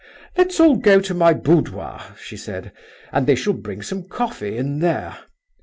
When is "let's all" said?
0.35-0.77